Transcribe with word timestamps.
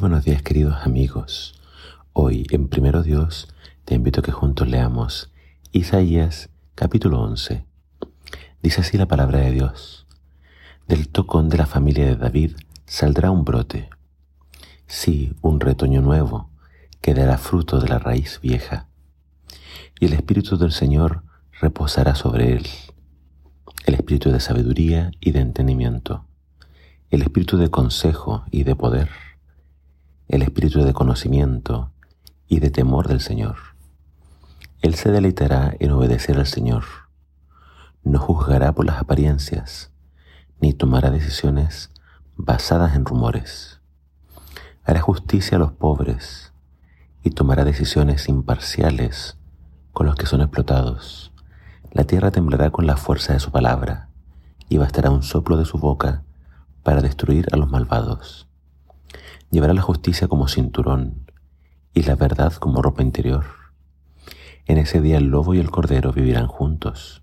buenos 0.00 0.24
días 0.24 0.42
queridos 0.42 0.76
amigos. 0.84 1.54
Hoy 2.12 2.46
en 2.50 2.68
Primero 2.68 3.02
Dios 3.02 3.48
te 3.84 3.96
invito 3.96 4.20
a 4.20 4.22
que 4.22 4.30
juntos 4.30 4.68
leamos 4.68 5.32
Isaías 5.72 6.50
capítulo 6.76 7.20
11. 7.20 7.64
Dice 8.62 8.80
así 8.82 8.96
la 8.96 9.06
palabra 9.06 9.40
de 9.40 9.50
Dios. 9.50 10.06
Del 10.86 11.08
tocón 11.08 11.48
de 11.48 11.58
la 11.58 11.66
familia 11.66 12.06
de 12.06 12.14
David 12.14 12.52
saldrá 12.86 13.32
un 13.32 13.44
brote. 13.44 13.90
Sí, 14.86 15.34
un 15.42 15.58
retoño 15.58 16.00
nuevo 16.00 16.48
que 17.00 17.14
dará 17.14 17.36
fruto 17.36 17.80
de 17.80 17.88
la 17.88 17.98
raíz 17.98 18.38
vieja. 18.40 18.86
Y 19.98 20.06
el 20.06 20.12
Espíritu 20.12 20.58
del 20.58 20.70
Señor 20.70 21.24
reposará 21.60 22.14
sobre 22.14 22.52
él. 22.52 22.66
El 23.84 23.94
Espíritu 23.94 24.30
de 24.30 24.38
sabiduría 24.38 25.10
y 25.20 25.32
de 25.32 25.40
entendimiento. 25.40 26.24
El 27.10 27.22
Espíritu 27.22 27.56
de 27.56 27.70
consejo 27.70 28.44
y 28.52 28.62
de 28.62 28.76
poder 28.76 29.08
el 30.28 30.42
espíritu 30.42 30.84
de 30.84 30.92
conocimiento 30.92 31.90
y 32.46 32.60
de 32.60 32.68
temor 32.68 33.08
del 33.08 33.20
Señor. 33.20 33.56
Él 34.82 34.94
se 34.94 35.10
deleitará 35.10 35.74
en 35.80 35.90
obedecer 35.90 36.36
al 36.36 36.46
Señor. 36.46 36.84
No 38.04 38.18
juzgará 38.18 38.72
por 38.72 38.84
las 38.84 38.98
apariencias, 38.98 39.90
ni 40.60 40.74
tomará 40.74 41.10
decisiones 41.10 41.90
basadas 42.36 42.94
en 42.94 43.06
rumores. 43.06 43.80
Hará 44.84 45.00
justicia 45.00 45.56
a 45.56 45.60
los 45.60 45.72
pobres 45.72 46.52
y 47.22 47.30
tomará 47.30 47.64
decisiones 47.64 48.28
imparciales 48.28 49.38
con 49.92 50.06
los 50.06 50.14
que 50.14 50.26
son 50.26 50.42
explotados. 50.42 51.32
La 51.90 52.04
tierra 52.04 52.30
temblará 52.30 52.70
con 52.70 52.86
la 52.86 52.98
fuerza 52.98 53.32
de 53.32 53.40
su 53.40 53.50
palabra 53.50 54.10
y 54.68 54.76
bastará 54.76 55.08
un 55.10 55.22
soplo 55.22 55.56
de 55.56 55.64
su 55.64 55.78
boca 55.78 56.22
para 56.82 57.00
destruir 57.00 57.48
a 57.52 57.56
los 57.56 57.70
malvados. 57.70 58.47
Llevará 59.50 59.72
la 59.72 59.80
justicia 59.80 60.28
como 60.28 60.46
cinturón 60.46 61.30
y 61.94 62.02
la 62.02 62.16
verdad 62.16 62.52
como 62.52 62.82
ropa 62.82 63.02
interior. 63.02 63.44
En 64.66 64.76
ese 64.76 65.00
día 65.00 65.16
el 65.16 65.28
lobo 65.28 65.54
y 65.54 65.58
el 65.58 65.70
cordero 65.70 66.12
vivirán 66.12 66.46
juntos, 66.46 67.22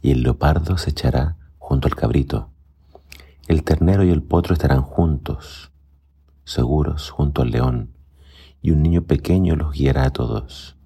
y 0.00 0.10
el 0.10 0.22
leopardo 0.22 0.78
se 0.78 0.90
echará 0.90 1.36
junto 1.58 1.86
al 1.86 1.94
cabrito. 1.94 2.48
El 3.46 3.62
ternero 3.62 4.04
y 4.04 4.10
el 4.10 4.22
potro 4.22 4.54
estarán 4.54 4.80
juntos, 4.80 5.70
seguros 6.44 7.10
junto 7.10 7.42
al 7.42 7.50
león, 7.50 7.92
y 8.62 8.70
un 8.70 8.82
niño 8.82 9.02
pequeño 9.02 9.54
los 9.54 9.72
guiará 9.72 10.06
a 10.06 10.10
todos. 10.10 10.76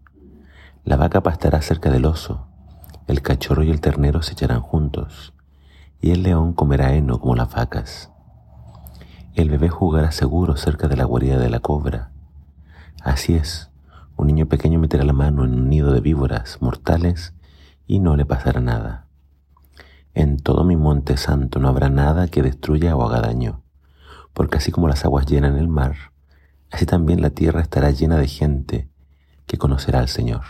La 0.84 0.96
vaca 0.96 1.22
pastará 1.22 1.62
cerca 1.62 1.90
del 1.90 2.04
oso, 2.04 2.48
el 3.06 3.22
cachorro 3.22 3.62
y 3.62 3.70
el 3.70 3.80
ternero 3.80 4.22
se 4.22 4.32
echarán 4.32 4.60
juntos, 4.60 5.34
y 6.00 6.10
el 6.10 6.24
león 6.24 6.52
comerá 6.52 6.94
heno 6.94 7.20
como 7.20 7.36
las 7.36 7.54
vacas. 7.54 8.09
El 9.34 9.48
bebé 9.48 9.68
jugará 9.68 10.10
seguro 10.10 10.56
cerca 10.56 10.88
de 10.88 10.96
la 10.96 11.04
guarida 11.04 11.38
de 11.38 11.48
la 11.48 11.60
cobra. 11.60 12.10
Así 13.00 13.34
es, 13.34 13.70
un 14.16 14.26
niño 14.26 14.46
pequeño 14.46 14.80
meterá 14.80 15.04
la 15.04 15.12
mano 15.12 15.44
en 15.44 15.54
un 15.54 15.68
nido 15.68 15.92
de 15.92 16.00
víboras 16.00 16.58
mortales 16.60 17.32
y 17.86 18.00
no 18.00 18.16
le 18.16 18.26
pasará 18.26 18.60
nada. 18.60 19.06
En 20.14 20.38
todo 20.38 20.64
mi 20.64 20.76
monte 20.76 21.16
santo 21.16 21.60
no 21.60 21.68
habrá 21.68 21.88
nada 21.88 22.26
que 22.26 22.42
destruya 22.42 22.96
o 22.96 23.06
haga 23.06 23.20
daño, 23.20 23.62
porque 24.32 24.58
así 24.58 24.72
como 24.72 24.88
las 24.88 25.04
aguas 25.04 25.26
llenan 25.26 25.56
el 25.56 25.68
mar, 25.68 25.94
así 26.72 26.84
también 26.84 27.22
la 27.22 27.30
tierra 27.30 27.60
estará 27.60 27.92
llena 27.92 28.16
de 28.16 28.26
gente 28.26 28.88
que 29.46 29.58
conocerá 29.58 30.00
al 30.00 30.08
Señor. 30.08 30.42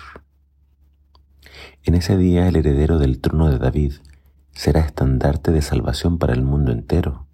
En 1.85 1.95
ese 1.95 2.17
día 2.17 2.49
el 2.49 2.57
heredero 2.57 2.99
del 2.99 3.21
trono 3.21 3.51
de 3.51 3.59
David 3.59 3.93
será 4.53 4.81
estandarte 4.81 5.53
de 5.53 5.61
salvación 5.61 6.19
para 6.19 6.33
el 6.33 6.43
mundo 6.43 6.73
entero 6.73 7.27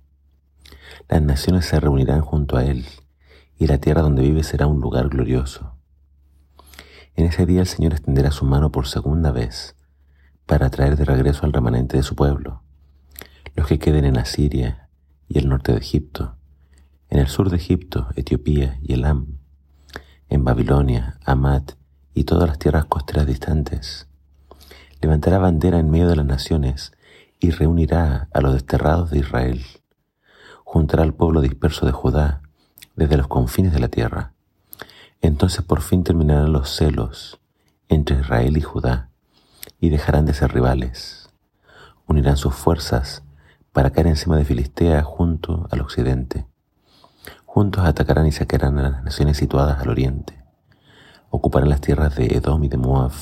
las 1.08 1.22
naciones 1.22 1.66
se 1.66 1.78
reunirán 1.78 2.20
junto 2.20 2.56
a 2.56 2.64
él, 2.64 2.84
y 3.58 3.66
la 3.66 3.78
tierra 3.78 4.02
donde 4.02 4.22
vive 4.22 4.42
será 4.42 4.66
un 4.66 4.80
lugar 4.80 5.08
glorioso. 5.08 5.76
En 7.14 7.26
ese 7.26 7.46
día 7.46 7.60
el 7.60 7.66
Señor 7.66 7.92
extenderá 7.92 8.30
su 8.30 8.44
mano 8.44 8.72
por 8.72 8.86
segunda 8.88 9.30
vez 9.30 9.76
para 10.46 10.68
traer 10.68 10.96
de 10.96 11.04
regreso 11.04 11.46
al 11.46 11.52
remanente 11.52 11.96
de 11.96 12.02
su 12.02 12.14
pueblo, 12.14 12.62
los 13.54 13.66
que 13.66 13.78
queden 13.78 14.04
en 14.04 14.18
Asiria 14.18 14.88
y 15.28 15.38
el 15.38 15.48
norte 15.48 15.72
de 15.72 15.78
Egipto, 15.78 16.36
en 17.08 17.20
el 17.20 17.28
sur 17.28 17.50
de 17.50 17.56
Egipto, 17.56 18.08
Etiopía 18.16 18.78
y 18.82 18.94
Elam, 18.94 19.38
en 20.28 20.44
Babilonia, 20.44 21.18
Amat 21.24 21.72
y 22.14 22.24
todas 22.24 22.48
las 22.48 22.58
tierras 22.58 22.86
costeras 22.86 23.26
distantes. 23.26 24.08
Levantará 25.00 25.38
bandera 25.38 25.78
en 25.78 25.88
medio 25.90 26.08
de 26.08 26.16
las 26.16 26.26
naciones 26.26 26.92
y 27.38 27.50
reunirá 27.50 28.28
a 28.32 28.40
los 28.40 28.54
desterrados 28.54 29.10
de 29.10 29.20
Israel 29.20 29.62
juntará 30.66 31.04
al 31.04 31.14
pueblo 31.14 31.42
disperso 31.42 31.86
de 31.86 31.92
Judá 31.92 32.42
desde 32.96 33.16
los 33.16 33.28
confines 33.28 33.72
de 33.72 33.78
la 33.78 33.86
tierra. 33.86 34.32
Entonces 35.20 35.64
por 35.64 35.80
fin 35.80 36.02
terminarán 36.02 36.52
los 36.52 36.68
celos 36.68 37.40
entre 37.88 38.18
Israel 38.18 38.56
y 38.56 38.62
Judá 38.62 39.10
y 39.78 39.90
dejarán 39.90 40.26
de 40.26 40.34
ser 40.34 40.52
rivales. 40.52 41.30
Unirán 42.08 42.36
sus 42.36 42.52
fuerzas 42.52 43.22
para 43.72 43.90
caer 43.90 44.08
encima 44.08 44.36
de 44.36 44.44
Filistea 44.44 45.04
junto 45.04 45.68
al 45.70 45.80
occidente. 45.80 46.48
Juntos 47.44 47.84
atacarán 47.84 48.26
y 48.26 48.32
saquearán 48.32 48.76
a 48.80 48.90
las 48.90 49.04
naciones 49.04 49.36
situadas 49.36 49.80
al 49.80 49.88
oriente. 49.88 50.42
Ocuparán 51.30 51.68
las 51.68 51.80
tierras 51.80 52.16
de 52.16 52.26
Edom 52.26 52.64
y 52.64 52.68
de 52.68 52.76
Moab, 52.76 53.12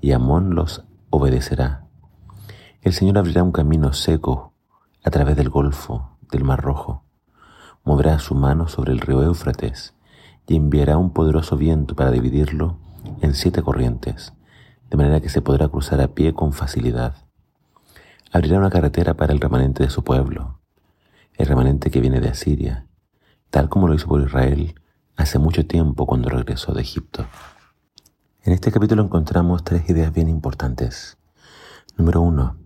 y 0.00 0.12
Amón 0.12 0.54
los 0.54 0.84
obedecerá. 1.10 1.84
El 2.80 2.92
Señor 2.92 3.18
abrirá 3.18 3.42
un 3.42 3.52
camino 3.52 3.92
seco 3.92 4.54
a 5.02 5.10
través 5.10 5.36
del 5.36 5.50
golfo 5.50 6.09
del 6.30 6.44
Mar 6.44 6.60
Rojo. 6.60 7.04
Moverá 7.84 8.18
su 8.18 8.34
mano 8.34 8.68
sobre 8.68 8.92
el 8.92 9.00
río 9.00 9.22
Éufrates 9.22 9.94
y 10.46 10.56
enviará 10.56 10.96
un 10.96 11.12
poderoso 11.12 11.56
viento 11.56 11.94
para 11.94 12.10
dividirlo 12.10 12.78
en 13.20 13.34
siete 13.34 13.62
corrientes, 13.62 14.32
de 14.90 14.96
manera 14.96 15.20
que 15.20 15.28
se 15.28 15.42
podrá 15.42 15.68
cruzar 15.68 16.00
a 16.00 16.08
pie 16.08 16.34
con 16.34 16.52
facilidad. 16.52 17.14
Abrirá 18.32 18.58
una 18.58 18.70
carretera 18.70 19.14
para 19.14 19.32
el 19.32 19.40
remanente 19.40 19.82
de 19.82 19.90
su 19.90 20.04
pueblo, 20.04 20.60
el 21.34 21.46
remanente 21.46 21.90
que 21.90 22.00
viene 22.00 22.20
de 22.20 22.28
Asiria, 22.28 22.86
tal 23.50 23.68
como 23.68 23.88
lo 23.88 23.94
hizo 23.94 24.08
por 24.08 24.20
Israel 24.20 24.74
hace 25.16 25.38
mucho 25.38 25.66
tiempo 25.66 26.06
cuando 26.06 26.28
regresó 26.28 26.72
de 26.72 26.82
Egipto. 26.82 27.26
En 28.42 28.52
este 28.52 28.72
capítulo 28.72 29.02
encontramos 29.02 29.64
tres 29.64 29.88
ideas 29.90 30.12
bien 30.12 30.28
importantes. 30.28 31.18
Número 31.96 32.22
uno, 32.22 32.56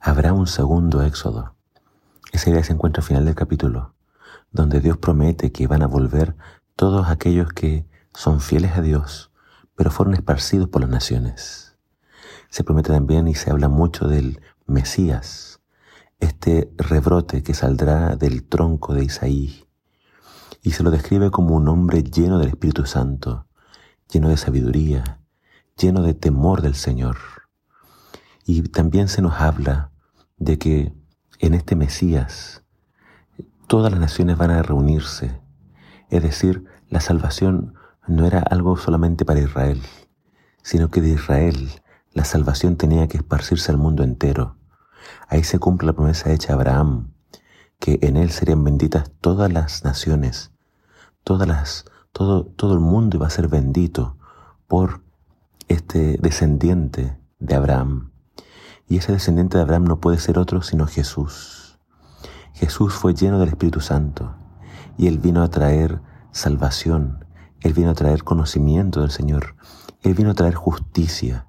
habrá 0.00 0.32
un 0.32 0.46
segundo 0.46 1.02
éxodo. 1.02 1.54
Esa 2.32 2.48
idea 2.48 2.64
se 2.64 2.72
encuentra 2.72 3.02
al 3.02 3.06
final 3.06 3.26
del 3.26 3.34
capítulo, 3.34 3.94
donde 4.50 4.80
Dios 4.80 4.96
promete 4.96 5.52
que 5.52 5.66
van 5.66 5.82
a 5.82 5.86
volver 5.86 6.34
todos 6.76 7.08
aquellos 7.08 7.52
que 7.52 7.86
son 8.14 8.40
fieles 8.40 8.72
a 8.76 8.80
Dios, 8.80 9.30
pero 9.76 9.90
fueron 9.90 10.14
esparcidos 10.14 10.68
por 10.68 10.80
las 10.80 10.90
naciones. 10.90 11.76
Se 12.48 12.64
promete 12.64 12.90
también 12.90 13.28
y 13.28 13.34
se 13.34 13.50
habla 13.50 13.68
mucho 13.68 14.08
del 14.08 14.40
Mesías, 14.66 15.60
este 16.20 16.72
rebrote 16.78 17.42
que 17.42 17.52
saldrá 17.52 18.16
del 18.16 18.44
tronco 18.44 18.94
de 18.94 19.04
Isaí, 19.04 19.68
y 20.62 20.70
se 20.70 20.82
lo 20.82 20.90
describe 20.90 21.30
como 21.30 21.54
un 21.54 21.68
hombre 21.68 22.02
lleno 22.02 22.38
del 22.38 22.48
Espíritu 22.48 22.86
Santo, 22.86 23.46
lleno 24.10 24.30
de 24.30 24.38
sabiduría, 24.38 25.20
lleno 25.76 26.02
de 26.02 26.14
temor 26.14 26.62
del 26.62 26.76
Señor. 26.76 27.18
Y 28.46 28.62
también 28.62 29.08
se 29.08 29.20
nos 29.20 29.34
habla 29.34 29.90
de 30.38 30.58
que 30.58 31.01
en 31.42 31.54
este 31.54 31.74
Mesías, 31.74 32.62
todas 33.66 33.90
las 33.90 34.00
naciones 34.00 34.38
van 34.38 34.52
a 34.52 34.62
reunirse. 34.62 35.40
Es 36.08 36.22
decir, 36.22 36.64
la 36.88 37.00
salvación 37.00 37.74
no 38.06 38.26
era 38.26 38.38
algo 38.38 38.76
solamente 38.76 39.24
para 39.24 39.40
Israel, 39.40 39.82
sino 40.62 40.88
que 40.88 41.00
de 41.00 41.10
Israel 41.10 41.82
la 42.12 42.24
salvación 42.24 42.76
tenía 42.76 43.08
que 43.08 43.16
esparcirse 43.16 43.72
al 43.72 43.78
mundo 43.78 44.04
entero. 44.04 44.56
Ahí 45.28 45.42
se 45.42 45.58
cumple 45.58 45.86
la 45.86 45.94
promesa 45.94 46.32
hecha 46.32 46.52
a 46.52 46.56
Abraham, 46.56 47.12
que 47.80 47.98
en 48.02 48.16
él 48.16 48.30
serían 48.30 48.62
benditas 48.62 49.10
todas 49.20 49.52
las 49.52 49.82
naciones, 49.82 50.52
todas 51.24 51.48
las, 51.48 51.86
todo, 52.12 52.44
todo 52.44 52.74
el 52.74 52.80
mundo 52.80 53.16
iba 53.16 53.26
a 53.26 53.30
ser 53.30 53.48
bendito 53.48 54.16
por 54.68 55.02
este 55.66 56.18
descendiente 56.18 57.18
de 57.40 57.54
Abraham. 57.56 58.11
Y 58.88 58.98
ese 58.98 59.12
descendiente 59.12 59.56
de 59.56 59.62
Abraham 59.62 59.84
no 59.84 60.00
puede 60.00 60.18
ser 60.18 60.38
otro 60.38 60.62
sino 60.62 60.86
Jesús. 60.86 61.78
Jesús 62.54 62.92
fue 62.94 63.14
lleno 63.14 63.38
del 63.38 63.48
Espíritu 63.48 63.80
Santo 63.80 64.34
y 64.98 65.06
Él 65.06 65.18
vino 65.18 65.42
a 65.42 65.48
traer 65.48 66.00
salvación, 66.32 67.24
Él 67.60 67.72
vino 67.72 67.90
a 67.90 67.94
traer 67.94 68.24
conocimiento 68.24 69.00
del 69.00 69.10
Señor, 69.10 69.56
Él 70.02 70.14
vino 70.14 70.30
a 70.30 70.34
traer 70.34 70.54
justicia 70.54 71.46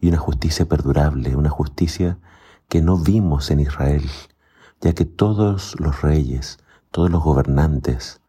y 0.00 0.08
una 0.08 0.18
justicia 0.18 0.66
perdurable, 0.66 1.36
una 1.36 1.50
justicia 1.50 2.18
que 2.68 2.82
no 2.82 2.98
vimos 2.98 3.50
en 3.50 3.60
Israel, 3.60 4.04
ya 4.80 4.92
que 4.92 5.04
todos 5.04 5.78
los 5.78 6.02
reyes, 6.02 6.58
todos 6.90 7.10
los 7.10 7.22
gobernantes, 7.22 8.20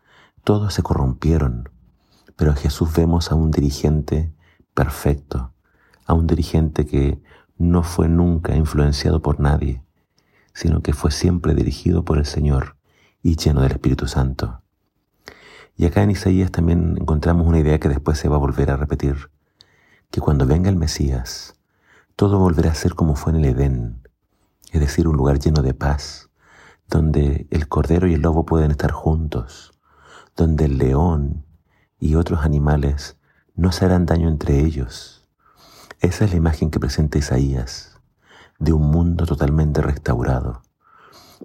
todos 0.44 0.74
se 0.74 0.84
corrompieron, 0.84 1.70
pero 2.36 2.52
en 2.52 2.58
Jesús 2.58 2.94
vemos 2.94 3.32
a 3.32 3.36
un 3.36 3.52
dirigente 3.52 4.32
perfecto, 4.74 5.52
a 6.06 6.14
un 6.14 6.28
dirigente 6.28 6.86
que 6.86 7.22
no 7.58 7.84
fue 7.84 8.10
nunca 8.10 8.56
influenciado 8.56 9.22
por 9.22 9.40
nadie, 9.40 9.84
sino 10.54 10.82
que 10.82 10.94
fue 10.94 11.12
siempre 11.12 11.54
dirigido 11.54 12.04
por 12.04 12.18
el 12.18 12.26
Señor 12.26 12.78
y 13.22 13.36
lleno 13.36 13.62
del 13.62 13.72
Espíritu 13.72 14.08
Santo. 14.08 14.62
Y 15.78 15.86
acá 15.86 16.04
en 16.04 16.12
Isaías 16.12 16.52
también 16.52 16.96
encontramos 17.00 17.48
una 17.48 17.60
idea 17.60 17.80
que 17.80 17.90
después 17.90 18.18
se 18.18 18.30
va 18.30 18.38
a 18.38 18.40
volver 18.40 18.72
a 18.72 18.78
repetir, 18.78 19.30
que 20.10 20.22
cuando 20.22 20.46
venga 20.46 20.70
el 20.70 20.78
Mesías, 20.78 21.56
todo 22.16 22.40
volverá 22.40 22.72
a 22.72 22.76
ser 22.76 22.96
como 22.96 23.16
fue 23.16 23.34
en 23.34 23.40
el 23.40 23.46
Edén, 23.46 24.08
es 24.72 24.80
decir, 24.80 25.08
un 25.08 25.18
lugar 25.18 25.40
lleno 25.40 25.62
de 25.62 25.74
paz, 25.74 26.30
donde 26.88 27.48
el 27.50 27.68
cordero 27.68 28.08
y 28.08 28.14
el 28.14 28.22
lobo 28.22 28.46
pueden 28.46 28.72
estar 28.72 28.92
juntos, 28.92 29.74
donde 30.36 30.66
el 30.66 30.78
león 30.78 31.46
y 32.00 32.16
otros 32.16 32.46
animales 32.46 33.18
no 33.56 33.72
se 33.72 33.86
harán 33.86 34.06
daño 34.06 34.30
entre 34.30 34.60
ellos. 34.60 35.25
Esa 36.02 36.26
es 36.26 36.32
la 36.32 36.38
imagen 36.38 36.72
que 36.72 36.80
presenta 36.80 37.18
Isaías, 37.18 38.00
de 38.60 38.74
un 38.74 38.92
mundo 38.92 39.26
totalmente 39.26 39.82
restaurado. 39.82 40.62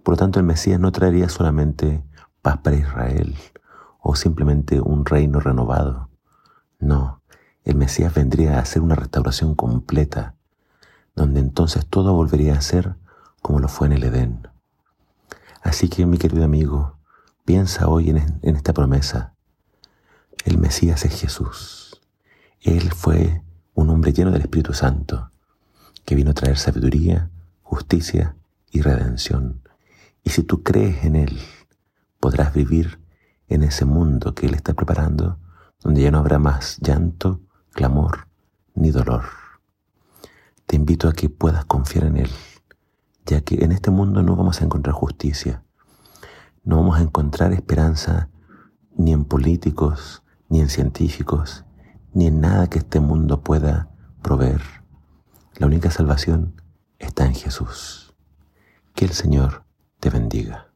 Por 0.02 0.14
lo 0.14 0.16
tanto, 0.16 0.38
el 0.38 0.46
Mesías 0.46 0.80
no 0.80 0.92
traería 0.92 1.28
solamente 1.28 2.04
paz 2.42 2.58
para 2.58 2.76
Israel 2.76 3.36
o 4.00 4.16
simplemente 4.16 4.80
un 4.80 5.04
reino 5.04 5.40
renovado. 5.40 6.08
No, 6.78 7.22
el 7.64 7.76
Mesías 7.76 8.14
vendría 8.14 8.56
a 8.56 8.62
hacer 8.62 8.82
una 8.82 8.94
restauración 8.94 9.54
completa, 9.54 10.34
donde 11.14 11.40
entonces 11.40 11.86
todo 11.86 12.14
volvería 12.14 12.54
a 12.54 12.60
ser 12.60 12.96
como 13.42 13.60
lo 13.60 13.68
fue 13.68 13.86
en 13.86 13.92
el 13.94 14.04
Edén. 14.04 14.48
Así 15.62 15.88
que, 15.88 16.06
mi 16.06 16.18
querido 16.18 16.44
amigo, 16.44 16.96
piensa 17.44 17.88
hoy 17.88 18.10
en, 18.10 18.40
en 18.42 18.56
esta 18.56 18.72
promesa. 18.72 19.34
El 20.44 20.58
Mesías 20.58 21.04
es 21.04 21.20
Jesús. 21.20 22.00
Él 22.62 22.92
fue 22.92 23.42
un 23.80 23.88
hombre 23.90 24.12
lleno 24.12 24.30
del 24.30 24.42
Espíritu 24.42 24.74
Santo, 24.74 25.30
que 26.04 26.14
vino 26.14 26.32
a 26.32 26.34
traer 26.34 26.58
sabiduría, 26.58 27.30
justicia 27.62 28.36
y 28.70 28.82
redención. 28.82 29.62
Y 30.22 30.30
si 30.30 30.42
tú 30.42 30.62
crees 30.62 31.04
en 31.04 31.16
Él, 31.16 31.38
podrás 32.20 32.52
vivir 32.52 33.00
en 33.48 33.62
ese 33.62 33.86
mundo 33.86 34.34
que 34.34 34.46
Él 34.46 34.54
está 34.54 34.74
preparando, 34.74 35.38
donde 35.82 36.02
ya 36.02 36.10
no 36.10 36.18
habrá 36.18 36.38
más 36.38 36.78
llanto, 36.80 37.40
clamor 37.70 38.28
ni 38.74 38.90
dolor. 38.90 39.22
Te 40.66 40.76
invito 40.76 41.08
a 41.08 41.12
que 41.12 41.30
puedas 41.30 41.64
confiar 41.64 42.04
en 42.04 42.18
Él, 42.18 42.30
ya 43.24 43.40
que 43.40 43.64
en 43.64 43.72
este 43.72 43.90
mundo 43.90 44.22
no 44.22 44.36
vamos 44.36 44.60
a 44.60 44.64
encontrar 44.64 44.94
justicia, 44.94 45.64
no 46.64 46.76
vamos 46.76 46.98
a 46.98 47.02
encontrar 47.02 47.52
esperanza 47.54 48.28
ni 48.94 49.12
en 49.12 49.24
políticos, 49.24 50.22
ni 50.50 50.60
en 50.60 50.68
científicos, 50.68 51.64
ni 52.12 52.26
en 52.26 52.40
nada 52.40 52.68
que 52.68 52.78
este 52.78 53.00
mundo 53.00 53.42
pueda 53.42 53.90
proveer. 54.22 54.62
La 55.56 55.66
única 55.66 55.90
salvación 55.90 56.60
está 56.98 57.26
en 57.26 57.34
Jesús. 57.34 58.14
Que 58.94 59.04
el 59.04 59.12
Señor 59.12 59.64
te 60.00 60.10
bendiga. 60.10 60.69